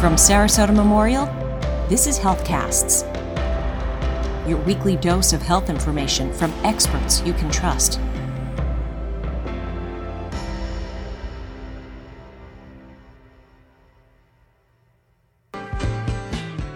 [0.00, 1.26] From Sarasota Memorial,
[1.88, 3.02] this is HealthCasts,
[4.48, 7.98] your weekly dose of health information from experts you can trust.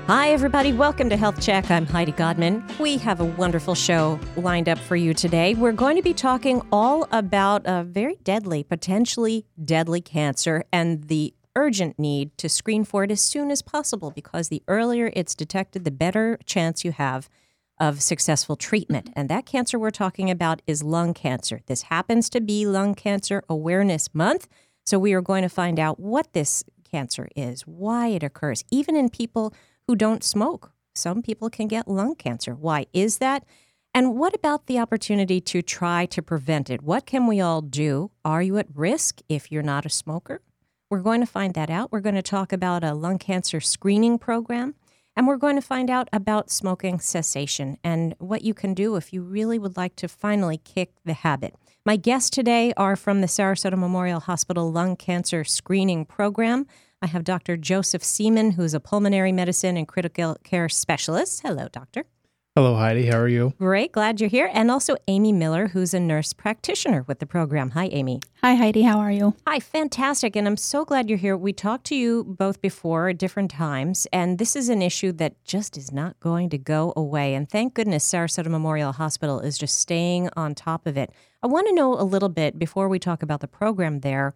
[0.09, 0.73] Hi, everybody.
[0.73, 1.71] Welcome to Health Check.
[1.71, 2.65] I'm Heidi Godman.
[2.81, 5.55] We have a wonderful show lined up for you today.
[5.55, 11.33] We're going to be talking all about a very deadly, potentially deadly cancer and the
[11.57, 15.85] urgent need to screen for it as soon as possible because the earlier it's detected,
[15.85, 17.29] the better chance you have
[17.79, 19.07] of successful treatment.
[19.07, 19.21] Mm-hmm.
[19.21, 21.61] And that cancer we're talking about is lung cancer.
[21.67, 24.49] This happens to be Lung Cancer Awareness Month.
[24.85, 28.97] So we are going to find out what this cancer is, why it occurs, even
[28.97, 29.55] in people
[29.87, 30.73] who don't smoke.
[30.95, 32.55] Some people can get lung cancer.
[32.55, 33.45] Why is that?
[33.95, 36.83] And what about the opportunity to try to prevent it?
[36.83, 38.11] What can we all do?
[38.25, 40.41] Are you at risk if you're not a smoker?
[40.93, 41.91] We're going to find that out.
[41.91, 44.75] We're going to talk about a lung cancer screening program.
[45.17, 49.11] And we're going to find out about smoking cessation and what you can do if
[49.11, 51.55] you really would like to finally kick the habit.
[51.87, 56.67] My guests today are from the Sarasota Memorial Hospital Lung Cancer Screening Program.
[57.01, 57.57] I have Dr.
[57.57, 61.41] Joseph Seaman, who's a pulmonary medicine and critical care specialist.
[61.41, 62.05] Hello, doctor.
[62.55, 63.07] Hello, Heidi.
[63.07, 63.55] How are you?
[63.59, 63.93] Great.
[63.93, 64.51] Glad you're here.
[64.53, 67.71] And also Amy Miller, who's a nurse practitioner with the program.
[67.71, 68.21] Hi, Amy.
[68.43, 68.83] Hi, Heidi.
[68.83, 69.35] How are you?
[69.47, 70.37] Hi, fantastic.
[70.37, 71.35] And I'm so glad you're here.
[71.35, 75.43] We talked to you both before at different times, and this is an issue that
[75.45, 77.35] just is not going to go away.
[77.35, 81.11] And thank goodness Sarasota Memorial Hospital is just staying on top of it.
[81.43, 84.35] I want to know a little bit before we talk about the program there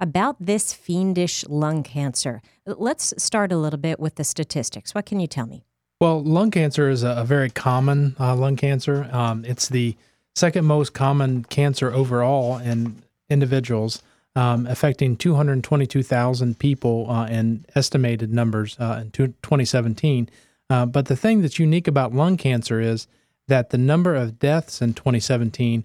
[0.00, 2.40] about this fiendish lung cancer.
[2.64, 4.94] Let's start a little bit with the statistics.
[4.94, 5.64] What can you tell me?
[6.00, 9.08] Well, lung cancer is a, very common uh, lung cancer.
[9.10, 9.96] Um, it's the
[10.36, 14.00] second most common cancer overall in individuals,
[14.36, 20.28] um, affecting 222,000 people uh, in estimated numbers uh, in 2017.
[20.70, 23.08] Uh, but the thing that's unique about lung cancer is
[23.48, 25.84] that the number of deaths in 2017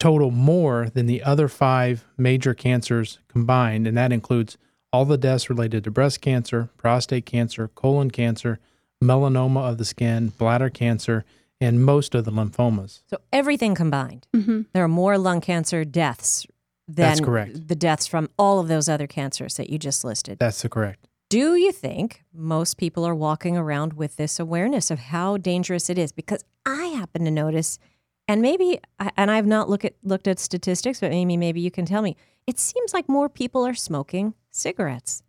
[0.00, 4.58] total more than the other five major cancers combined, and that includes
[4.94, 8.60] all the deaths related to breast cancer, prostate cancer, colon cancer,
[9.02, 11.24] melanoma of the skin, bladder cancer,
[11.60, 13.02] and most of the lymphomas.
[13.06, 14.62] So everything combined, mm-hmm.
[14.72, 16.46] there are more lung cancer deaths
[16.86, 20.38] than correct the deaths from all of those other cancers that you just listed.
[20.38, 21.08] That's correct.
[21.30, 25.98] Do you think most people are walking around with this awareness of how dangerous it
[25.98, 26.12] is?
[26.12, 27.78] Because I happen to notice–
[28.26, 28.80] and maybe,
[29.16, 32.16] and I've not look at, looked at statistics, but Amy, maybe you can tell me.
[32.46, 35.22] It seems like more people are smoking cigarettes.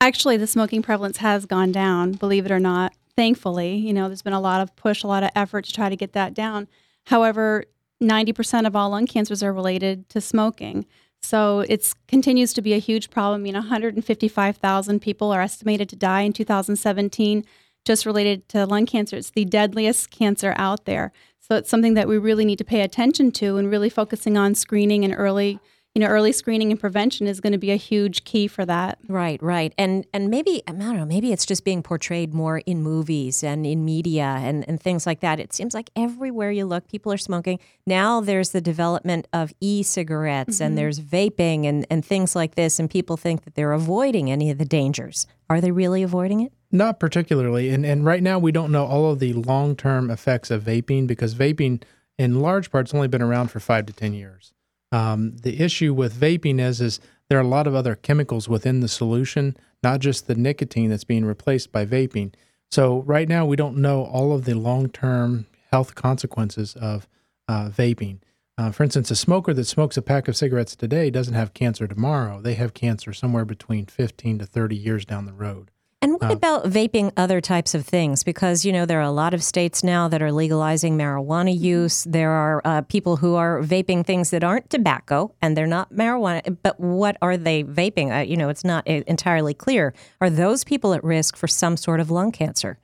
[0.00, 2.94] Actually, the smoking prevalence has gone down, believe it or not.
[3.20, 5.90] Thankfully, you know, there's been a lot of push, a lot of effort to try
[5.90, 6.66] to get that down.
[7.04, 7.64] However,
[8.02, 10.86] 90% of all lung cancers are related to smoking.
[11.20, 13.42] So it continues to be a huge problem.
[13.42, 17.44] I mean, 155,000 people are estimated to die in 2017
[17.84, 19.16] just related to lung cancer.
[19.16, 21.12] It's the deadliest cancer out there.
[21.40, 24.54] So it's something that we really need to pay attention to and really focusing on
[24.54, 25.60] screening and early
[25.94, 28.98] you know early screening and prevention is going to be a huge key for that
[29.08, 32.82] right right and and maybe i don't know maybe it's just being portrayed more in
[32.82, 36.86] movies and in media and, and things like that it seems like everywhere you look
[36.88, 40.64] people are smoking now there's the development of e-cigarettes mm-hmm.
[40.64, 44.50] and there's vaping and, and things like this and people think that they're avoiding any
[44.50, 47.70] of the dangers are they really avoiding it not particularly.
[47.70, 51.06] And, and right now, we don't know all of the long term effects of vaping
[51.06, 51.82] because vaping,
[52.16, 54.52] in large part, has only been around for five to 10 years.
[54.92, 58.80] Um, the issue with vaping is, is there are a lot of other chemicals within
[58.80, 62.32] the solution, not just the nicotine that's being replaced by vaping.
[62.70, 67.08] So, right now, we don't know all of the long term health consequences of
[67.48, 68.18] uh, vaping.
[68.58, 71.86] Uh, for instance, a smoker that smokes a pack of cigarettes today doesn't have cancer
[71.86, 72.40] tomorrow.
[72.40, 75.70] They have cancer somewhere between 15 to 30 years down the road.
[76.02, 78.24] And what about vaping other types of things?
[78.24, 81.64] Because, you know, there are a lot of states now that are legalizing marijuana mm-hmm.
[81.64, 82.04] use.
[82.04, 86.56] There are uh, people who are vaping things that aren't tobacco and they're not marijuana.
[86.62, 88.16] But what are they vaping?
[88.16, 89.92] Uh, you know, it's not entirely clear.
[90.22, 92.78] Are those people at risk for some sort of lung cancer?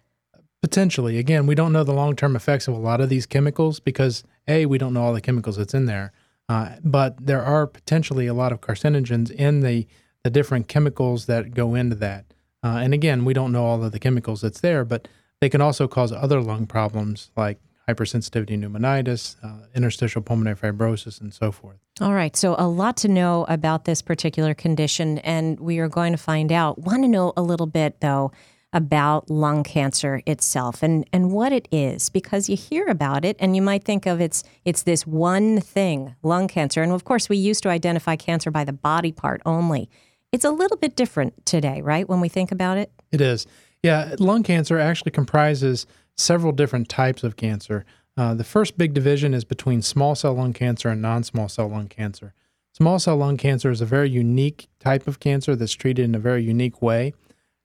[0.61, 1.17] Potentially.
[1.17, 4.25] Again, we don't know the long term effects of a lot of these chemicals because,
[4.47, 6.13] A, we don't know all the chemicals that's in there.
[6.51, 9.87] Uh, but there are potentially a lot of carcinogens in the,
[10.23, 12.27] the different chemicals that go into that.
[12.67, 15.07] Uh, and again, we don't know all of the chemicals that's there, but
[15.41, 21.33] they can also cause other lung problems like hypersensitivity pneumonitis, uh, interstitial pulmonary fibrosis, and
[21.33, 21.77] so forth.
[22.01, 22.35] All right.
[22.35, 26.51] So, a lot to know about this particular condition, and we are going to find
[26.51, 26.79] out.
[26.79, 28.33] Want to know a little bit, though,
[28.73, 33.55] about lung cancer itself and, and what it is, because you hear about it and
[33.55, 36.83] you might think of it's it's this one thing, lung cancer.
[36.83, 39.89] And of course, we used to identify cancer by the body part only.
[40.33, 42.09] It's a little bit different today, right?
[42.09, 43.47] When we think about it, it is.
[43.83, 45.87] Yeah, lung cancer actually comprises
[46.17, 47.85] several different types of cancer.
[48.17, 51.69] Uh, the first big division is between small cell lung cancer and non small cell
[51.69, 52.35] lung cancer.
[52.73, 56.19] Small cell lung cancer is a very unique type of cancer that's treated in a
[56.19, 57.15] very unique way.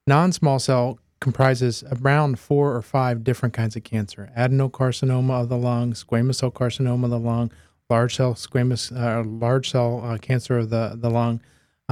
[0.07, 5.57] Non small cell comprises around four or five different kinds of cancer adenocarcinoma of the
[5.57, 7.51] lung, squamous cell carcinoma of the lung,
[7.89, 11.41] large cell squamous, uh, large cell uh, cancer of the, the lung,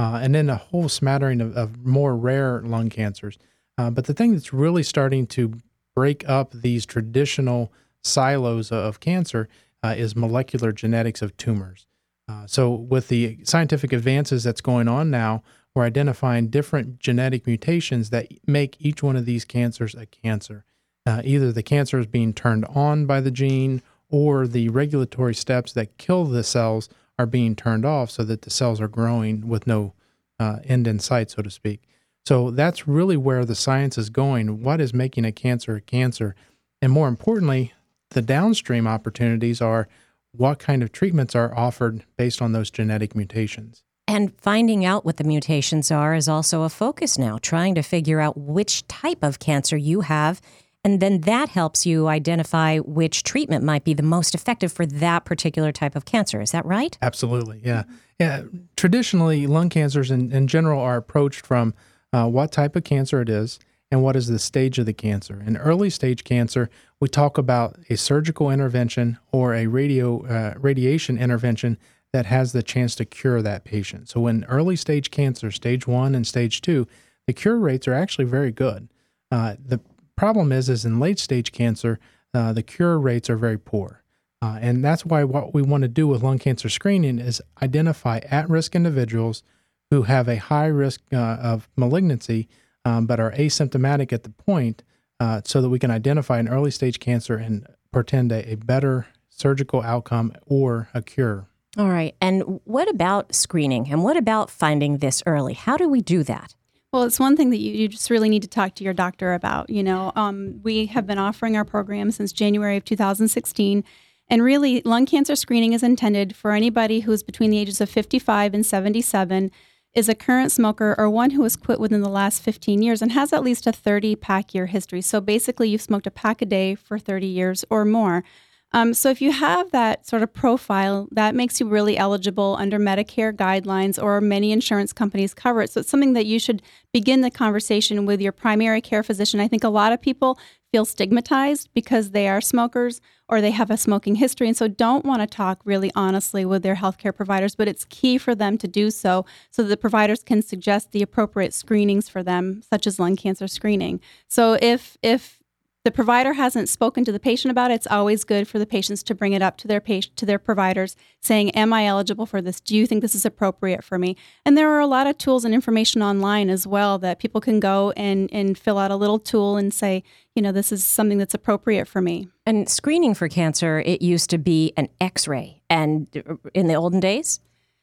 [0.00, 3.36] uh, and then a whole smattering of, of more rare lung cancers.
[3.76, 5.52] Uh, but the thing that's really starting to
[5.94, 7.70] break up these traditional
[8.02, 9.46] silos of cancer
[9.82, 11.86] uh, is molecular genetics of tumors.
[12.26, 15.42] Uh, so, with the scientific advances that's going on now,
[15.74, 20.64] we're identifying different genetic mutations that make each one of these cancers a cancer.
[21.04, 25.74] Uh, either the cancer is being turned on by the gene, or the regulatory steps
[25.74, 26.88] that kill the cells
[27.20, 29.92] are being turned off so that the cells are growing with no
[30.38, 31.82] uh, end in sight, so to speak.
[32.24, 34.62] So that's really where the science is going.
[34.62, 36.34] What is making a cancer a cancer?
[36.80, 37.74] And more importantly,
[38.10, 39.88] the downstream opportunities are
[40.32, 43.82] what kind of treatments are offered based on those genetic mutations.
[44.08, 48.20] And finding out what the mutations are is also a focus now, trying to figure
[48.20, 50.40] out which type of cancer you have.
[50.82, 55.24] And then that helps you identify which treatment might be the most effective for that
[55.24, 56.40] particular type of cancer.
[56.40, 56.96] Is that right?
[57.02, 57.60] Absolutely.
[57.62, 57.82] Yeah.
[58.18, 58.44] Yeah.
[58.76, 61.74] Traditionally, lung cancers in, in general are approached from
[62.12, 63.58] uh, what type of cancer it is
[63.90, 65.42] and what is the stage of the cancer.
[65.44, 71.18] In early stage cancer, we talk about a surgical intervention or a radio uh, radiation
[71.18, 71.76] intervention
[72.12, 74.08] that has the chance to cure that patient.
[74.08, 76.86] So in early stage cancer, stage one and stage two,
[77.26, 78.88] the cure rates are actually very good.
[79.30, 79.80] Uh, the
[80.20, 81.98] problem is, is in late stage cancer,
[82.34, 84.02] uh, the cure rates are very poor.
[84.42, 88.18] Uh, and that's why what we want to do with lung cancer screening is identify
[88.30, 89.42] at risk individuals
[89.90, 92.48] who have a high risk uh, of malignancy
[92.84, 94.82] um, but are asymptomatic at the point
[95.20, 99.06] uh, so that we can identify an early stage cancer and portend a, a better
[99.30, 101.46] surgical outcome or a cure.
[101.78, 102.14] All right.
[102.20, 103.90] And what about screening?
[103.90, 105.54] And what about finding this early?
[105.54, 106.54] How do we do that?
[106.92, 109.32] Well, it's one thing that you, you just really need to talk to your doctor
[109.32, 109.70] about.
[109.70, 113.84] You know, um, we have been offering our program since January of 2016.
[114.28, 118.54] And really, lung cancer screening is intended for anybody who's between the ages of 55
[118.54, 119.50] and 77
[119.94, 123.12] is a current smoker or one who has quit within the last 15 years and
[123.12, 125.00] has at least a 30 pack year history.
[125.00, 128.24] So basically, you've smoked a pack a day for 30 years or more.
[128.72, 132.78] Um, so if you have that sort of profile, that makes you really eligible under
[132.78, 135.70] Medicare guidelines or many insurance companies cover it.
[135.70, 136.62] So it's something that you should
[136.92, 139.40] begin the conversation with your primary care physician.
[139.40, 140.38] I think a lot of people
[140.70, 145.04] feel stigmatized because they are smokers or they have a smoking history and so don't
[145.04, 148.68] want to talk really honestly with their healthcare providers but it's key for them to
[148.68, 153.00] do so so that the providers can suggest the appropriate screenings for them such as
[153.00, 155.39] lung cancer screening so if if
[155.82, 159.02] the provider hasn't spoken to the patient about it, it's always good for the patients
[159.04, 162.42] to bring it up to their patient to their providers saying, "Am I eligible for
[162.42, 162.60] this?
[162.60, 165.44] Do you think this is appropriate for me?" And there are a lot of tools
[165.44, 169.18] and information online as well that people can go and and fill out a little
[169.18, 170.02] tool and say,
[170.34, 172.28] you know, this is something that's appropriate for me.
[172.44, 177.00] And screening for cancer, it used to be an X-ray, and uh, in the olden
[177.00, 177.40] days,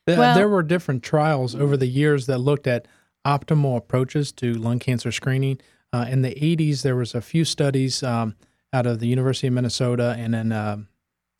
[0.07, 2.88] uh, well, there were different trials over the years that looked at
[3.25, 5.59] optimal approaches to lung cancer screening.
[5.94, 8.35] Uh, in the 80s, there was a few studies um,
[8.73, 10.77] out of the University of Minnesota and then uh,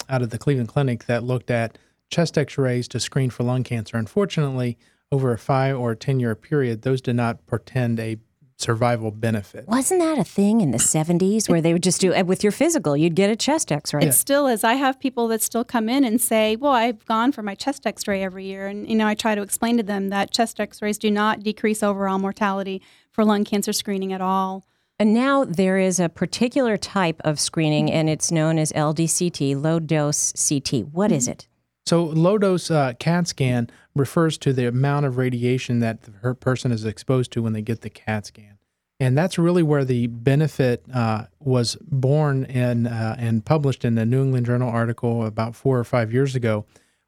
[0.10, 1.78] out of the Cleveland Clinic that looked at
[2.10, 3.98] chest X-rays to screen for lung cancer.
[3.98, 4.78] Unfortunately,
[5.12, 8.18] over a five or ten year period, those did not portend a
[8.58, 9.68] survival benefit.
[9.68, 12.98] Wasn't that a thing in the 70s where they would just do with your physical?
[12.98, 14.02] You'd get a chest x ray.
[14.02, 14.64] It still is.
[14.64, 17.86] I have people that still come in and say, Well, I've gone for my chest
[17.86, 18.68] x ray every year.
[18.68, 21.42] And, you know, I try to explain to them that chest x rays do not
[21.42, 22.82] decrease overall mortality
[23.18, 24.64] for lung cancer screening at all.
[25.00, 29.80] And now there is a particular type of screening, and it's known as LDCT, low
[29.80, 30.86] dose CT.
[30.92, 31.48] What is it?
[31.88, 36.72] So, low dose uh, CAT scan refers to the amount of radiation that the person
[36.72, 38.60] is exposed to when they get the CAT scan.
[39.00, 44.06] And that's really where the benefit uh, was born in, uh, and published in the
[44.06, 46.66] New England Journal article about four or five years ago,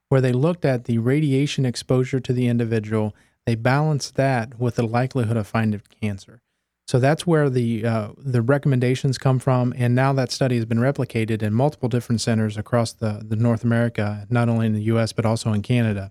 [0.08, 3.14] where they looked at the radiation exposure to the individual.
[3.46, 6.42] They balance that with the likelihood of finding cancer.
[6.86, 10.78] So that's where the uh, the recommendations come from, and now that study has been
[10.78, 15.12] replicated in multiple different centers across the, the North America, not only in the U.S.
[15.12, 16.10] but also in Canada.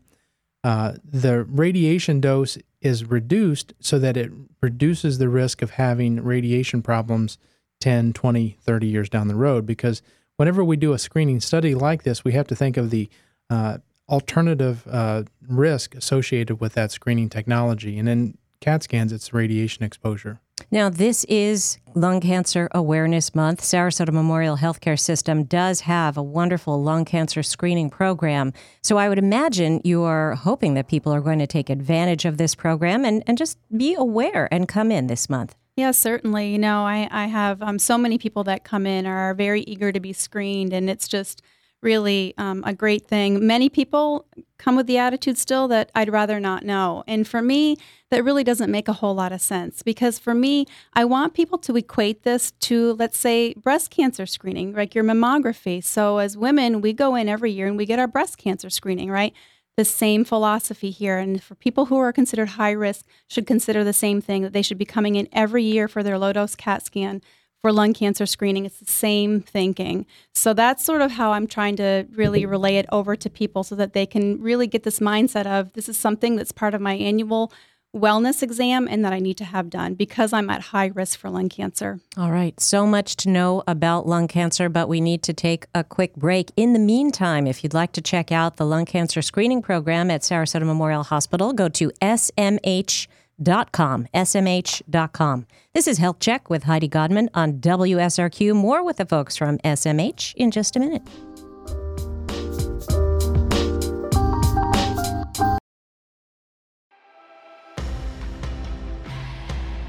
[0.63, 4.31] Uh, the radiation dose is reduced so that it
[4.61, 7.37] reduces the risk of having radiation problems
[7.81, 9.65] 10, 20, 30 years down the road.
[9.65, 10.01] Because
[10.37, 13.09] whenever we do a screening study like this, we have to think of the
[13.49, 13.79] uh,
[14.09, 17.97] alternative uh, risk associated with that screening technology.
[17.97, 20.39] And in CAT scans, it's radiation exposure.
[20.71, 23.61] Now, this is Lung Cancer Awareness Month.
[23.61, 28.51] Sarasota Memorial Healthcare System does have a wonderful lung cancer screening program.
[28.83, 32.37] So I would imagine you are hoping that people are going to take advantage of
[32.37, 35.55] this program and, and just be aware and come in this month.
[35.77, 36.51] Yes, certainly.
[36.51, 39.93] You know, I, I have um, so many people that come in are very eager
[39.93, 41.41] to be screened, and it's just
[41.81, 43.45] really um, a great thing.
[43.45, 44.25] Many people
[44.57, 47.03] come with the attitude still that I'd rather not know.
[47.07, 47.77] And for me,
[48.11, 51.57] that really doesn't make a whole lot of sense because for me, I want people
[51.59, 55.83] to equate this to, let's say, breast cancer screening, like your mammography.
[55.83, 59.09] So as women, we go in every year and we get our breast cancer screening,
[59.09, 59.33] right?
[59.77, 61.17] The same philosophy here.
[61.17, 64.61] And for people who are considered high risk, should consider the same thing that they
[64.61, 67.21] should be coming in every year for their low dose CAT scan
[67.61, 68.65] for lung cancer screening.
[68.65, 70.05] It's the same thinking.
[70.33, 73.75] So that's sort of how I'm trying to really relay it over to people so
[73.75, 76.93] that they can really get this mindset of this is something that's part of my
[76.93, 77.51] annual
[77.95, 81.29] wellness exam and that I need to have done because I'm at high risk for
[81.29, 81.99] lung cancer.
[82.17, 82.59] All right.
[82.59, 86.51] So much to know about lung cancer, but we need to take a quick break.
[86.55, 90.21] In the meantime, if you'd like to check out the lung cancer screening program at
[90.21, 93.07] Sarasota Memorial Hospital, go to SMH
[93.39, 95.45] smh.com, smh.com.
[95.73, 98.53] This is Health Check with Heidi Godman on WSRQ.
[98.55, 101.03] More with the folks from SMH in just a minute.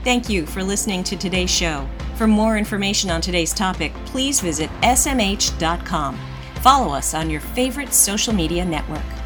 [0.02, 1.86] Thank you for listening to today's show.
[2.16, 6.18] For more information on today's topic, please visit smh.com.
[6.56, 9.19] Follow us on your favorite social media network.